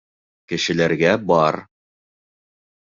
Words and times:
Кешеләргә 0.53 1.13
бар. 1.33 1.61